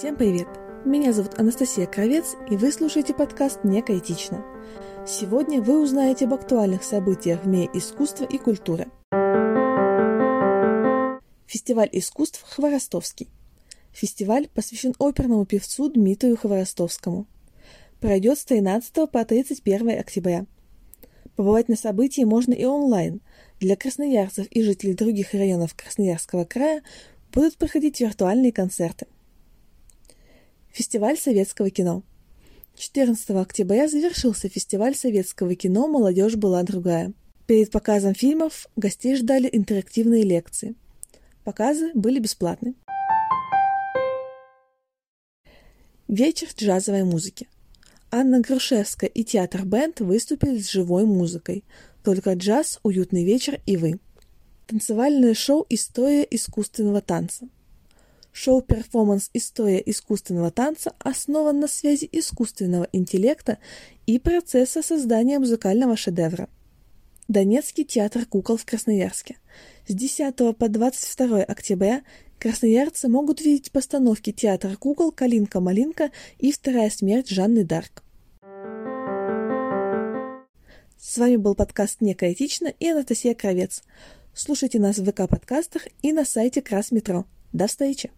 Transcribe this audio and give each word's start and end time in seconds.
Всем 0.00 0.16
привет! 0.16 0.48
Меня 0.86 1.12
зовут 1.12 1.38
Анастасия 1.38 1.84
Кровец, 1.84 2.34
и 2.50 2.56
вы 2.56 2.72
слушаете 2.72 3.12
подкаст 3.12 3.64
«Некоэтично». 3.64 4.42
Сегодня 5.06 5.60
вы 5.60 5.78
узнаете 5.78 6.24
об 6.24 6.32
актуальных 6.32 6.84
событиях 6.84 7.44
в 7.44 7.46
мире 7.46 7.68
искусства 7.74 8.24
и 8.24 8.38
культуры. 8.38 8.86
Фестиваль 11.46 11.90
искусств 11.92 12.42
«Хворостовский». 12.48 13.28
Фестиваль 13.92 14.48
посвящен 14.48 14.94
оперному 14.98 15.44
певцу 15.44 15.90
Дмитрию 15.90 16.38
Хворостовскому. 16.38 17.26
Пройдет 18.00 18.38
с 18.38 18.46
13 18.46 19.10
по 19.10 19.22
31 19.22 20.00
октября. 20.00 20.46
Побывать 21.36 21.68
на 21.68 21.76
событии 21.76 22.22
можно 22.22 22.54
и 22.54 22.64
онлайн. 22.64 23.20
Для 23.60 23.76
красноярцев 23.76 24.46
и 24.46 24.62
жителей 24.62 24.94
других 24.94 25.34
районов 25.34 25.74
Красноярского 25.74 26.46
края 26.46 26.82
будут 27.34 27.58
проходить 27.58 28.00
виртуальные 28.00 28.52
концерты– 28.52 29.06
Фестиваль 30.72 31.18
советского 31.18 31.70
кино. 31.70 32.04
14 32.76 33.30
октября 33.30 33.88
завершился 33.88 34.48
фестиваль 34.48 34.94
советского 34.94 35.54
кино 35.54 35.88
«Молодежь 35.88 36.36
была 36.36 36.62
другая». 36.62 37.12
Перед 37.46 37.72
показом 37.72 38.14
фильмов 38.14 38.68
гостей 38.76 39.16
ждали 39.16 39.48
интерактивные 39.50 40.22
лекции. 40.22 40.76
Показы 41.42 41.90
были 41.94 42.20
бесплатны. 42.20 42.74
Вечер 46.06 46.48
джазовой 46.56 47.02
музыки. 47.02 47.48
Анна 48.12 48.40
Грушевская 48.40 49.10
и 49.10 49.24
театр 49.24 49.64
Бенд 49.64 50.00
выступили 50.00 50.58
с 50.58 50.70
живой 50.70 51.04
музыкой. 51.04 51.64
Только 52.04 52.34
джаз, 52.34 52.78
уютный 52.84 53.24
вечер 53.24 53.60
и 53.66 53.76
вы. 53.76 53.98
Танцевальное 54.68 55.34
шоу 55.34 55.66
«История 55.68 56.26
искусственного 56.30 57.00
танца». 57.00 57.48
Шоу-перформанс 58.42 59.28
«История 59.34 59.82
искусственного 59.84 60.50
танца» 60.50 60.94
основан 60.98 61.60
на 61.60 61.68
связи 61.68 62.08
искусственного 62.10 62.88
интеллекта 62.90 63.58
и 64.06 64.18
процесса 64.18 64.80
создания 64.80 65.38
музыкального 65.38 65.94
шедевра. 65.94 66.48
Донецкий 67.28 67.84
театр 67.84 68.24
кукол 68.24 68.56
в 68.56 68.64
Красноярске. 68.64 69.36
С 69.86 69.94
10 69.94 70.56
по 70.56 70.68
22 70.70 71.42
октября 71.42 72.02
красноярцы 72.38 73.08
могут 73.08 73.42
видеть 73.42 73.72
постановки 73.72 74.32
театра 74.32 74.74
кукол 74.74 75.12
«Калинка-малинка» 75.12 76.10
и 76.38 76.50
«Вторая 76.50 76.88
смерть 76.88 77.28
Жанны 77.28 77.62
Дарк». 77.66 78.02
С 80.98 81.18
вами 81.18 81.36
был 81.36 81.54
подкаст 81.54 82.00
«Некоэтично» 82.00 82.68
и 82.68 82.88
Анастасия 82.88 83.34
Кровец. 83.34 83.82
Слушайте 84.32 84.78
нас 84.78 84.96
в 84.96 85.04
ВК-подкастах 85.04 85.88
и 86.00 86.14
на 86.14 86.24
сайте 86.24 86.62
Красметро. 86.62 87.26
До 87.52 87.66
встречи! 87.66 88.10